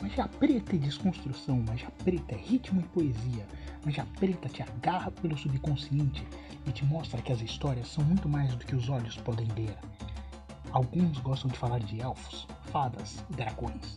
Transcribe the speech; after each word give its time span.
Magia 0.00 0.28
preta 0.28 0.76
é 0.76 0.78
desconstrução, 0.78 1.62
magia 1.66 1.90
preta 2.04 2.34
é 2.34 2.38
ritmo 2.38 2.80
e 2.80 2.84
poesia. 2.84 3.46
Magia 3.84 4.06
preta 4.18 4.46
te 4.46 4.62
agarra 4.62 5.10
pelo 5.10 5.38
subconsciente 5.38 6.26
e 6.66 6.70
te 6.70 6.84
mostra 6.84 7.22
que 7.22 7.32
as 7.32 7.40
histórias 7.40 7.88
são 7.88 8.04
muito 8.04 8.28
mais 8.28 8.54
do 8.54 8.64
que 8.64 8.76
os 8.76 8.90
olhos 8.90 9.16
podem 9.16 9.46
ver. 9.48 9.74
Alguns 10.70 11.18
gostam 11.20 11.50
de 11.50 11.58
falar 11.58 11.80
de 11.80 12.00
elfos, 12.00 12.46
fadas 12.70 13.24
e 13.30 13.34
dragões. 13.34 13.96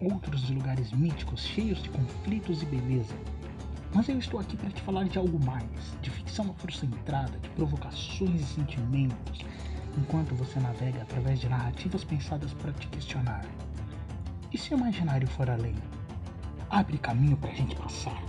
Outros 0.00 0.42
de 0.42 0.54
lugares 0.54 0.90
míticos 0.90 1.40
cheios 1.40 1.80
de 1.82 1.88
conflitos 1.90 2.62
e 2.62 2.66
beleza. 2.66 3.14
Mas 3.94 4.08
eu 4.08 4.18
estou 4.18 4.40
aqui 4.40 4.56
para 4.56 4.70
te 4.70 4.82
falar 4.82 5.04
de 5.04 5.18
algo 5.18 5.38
mais, 5.44 5.96
de 6.02 6.10
ficção 6.10 6.50
afrocentrada, 6.50 7.38
de 7.38 7.48
provocações 7.50 8.40
e 8.40 8.54
sentimentos, 8.54 9.44
enquanto 9.96 10.34
você 10.34 10.58
navega 10.58 11.02
através 11.02 11.38
de 11.38 11.48
narrativas 11.48 12.02
pensadas 12.02 12.52
para 12.54 12.72
te 12.72 12.88
questionar. 12.88 13.46
E 14.52 14.58
se 14.58 14.72
o 14.72 14.78
imaginário 14.78 15.26
for 15.28 15.50
além? 15.50 15.74
Abre 16.70 16.98
caminho 16.98 17.36
para 17.36 17.50
a 17.50 17.54
gente 17.54 17.74
passar. 17.76 18.22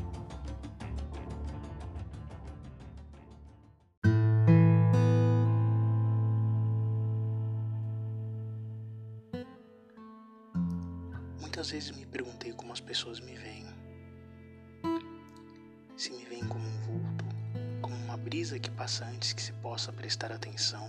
Muitas 11.39 11.71
vezes 11.71 11.91
me 11.91 12.05
perguntei 12.05 12.51
como 12.53 12.73
as 12.73 12.79
pessoas 12.79 13.19
me 13.19 13.35
veem. 13.35 13.65
Se 15.95 16.11
me 16.11 16.25
veem 16.25 16.45
como 16.47 16.67
um 16.67 16.81
vulto, 16.81 17.25
como 17.81 17.95
uma 17.95 18.17
brisa 18.17 18.59
que 18.59 18.69
passa 18.71 19.05
antes 19.05 19.33
que 19.33 19.41
se 19.41 19.53
possa 19.53 19.91
prestar 19.91 20.31
atenção, 20.31 20.87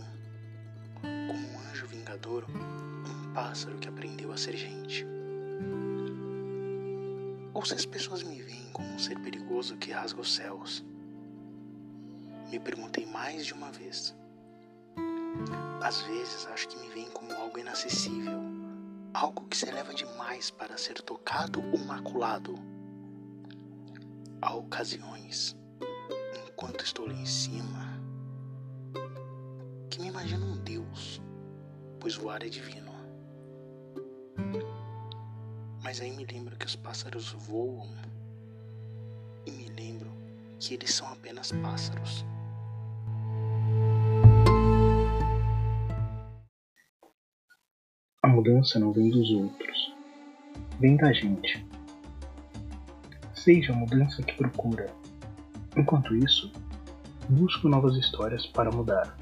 como 1.00 1.48
um 1.48 1.70
anjo 1.70 1.86
vingador, 1.86 2.44
um 2.50 3.32
pássaro 3.32 3.78
que 3.78 3.88
aprendeu 3.88 4.32
a 4.32 4.36
ser 4.36 4.56
gente. 4.56 5.17
Ou 7.58 7.64
se 7.64 7.74
as 7.74 7.84
pessoas 7.84 8.22
me 8.22 8.40
veem 8.40 8.70
como 8.70 8.88
um 8.88 9.00
ser 9.00 9.18
perigoso 9.18 9.76
que 9.78 9.90
rasga 9.90 10.20
os 10.20 10.32
céus. 10.32 10.84
Me 12.48 12.60
perguntei 12.60 13.04
mais 13.04 13.44
de 13.46 13.52
uma 13.52 13.72
vez. 13.72 14.16
Às 15.82 16.00
vezes 16.02 16.46
acho 16.52 16.68
que 16.68 16.78
me 16.78 16.88
veem 16.90 17.10
como 17.10 17.32
algo 17.32 17.58
inacessível, 17.58 18.38
algo 19.12 19.44
que 19.48 19.56
se 19.56 19.68
eleva 19.68 19.92
demais 19.92 20.52
para 20.52 20.78
ser 20.78 21.02
tocado 21.02 21.60
ou 21.72 21.78
maculado. 21.78 22.54
Há 24.40 24.54
ocasiões, 24.54 25.56
enquanto 26.46 26.84
estou 26.84 27.08
lá 27.08 27.14
em 27.14 27.26
cima, 27.26 28.00
que 29.90 30.00
me 30.00 30.06
imagino 30.06 30.46
um 30.46 30.58
Deus, 30.58 31.20
pois 31.98 32.14
voar 32.14 32.40
é 32.44 32.48
divino. 32.48 32.87
Mas 35.88 36.02
aí 36.02 36.10
me 36.10 36.26
lembro 36.26 36.54
que 36.54 36.66
os 36.66 36.76
pássaros 36.76 37.32
voam 37.32 37.88
e 39.46 39.50
me 39.50 39.70
lembro 39.70 40.12
que 40.60 40.74
eles 40.74 40.92
são 40.92 41.08
apenas 41.10 41.50
pássaros. 41.50 42.26
A 48.22 48.28
mudança 48.28 48.78
não 48.78 48.92
vem 48.92 49.08
dos 49.08 49.30
outros, 49.30 49.94
vem 50.78 50.94
da 50.98 51.10
gente. 51.10 51.66
Seja 53.34 53.72
a 53.72 53.76
mudança 53.76 54.22
que 54.22 54.34
procura. 54.34 54.92
Enquanto 55.74 56.14
isso, 56.14 56.52
busco 57.30 57.66
novas 57.66 57.96
histórias 57.96 58.44
para 58.44 58.70
mudar. 58.70 59.16